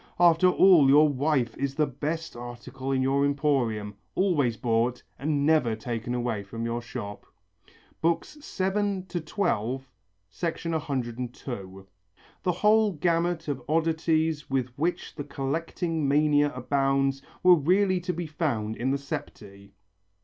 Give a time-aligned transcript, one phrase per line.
[0.19, 5.75] After all your wife is the best article in your emporium, always bought and never
[5.75, 7.23] taken away from your shop"
[8.01, 9.83] (VII XII, 102).
[12.41, 18.25] The whole gamut of oddities with which the collecting mania abounds were really to be
[18.25, 19.69] found in the septæ.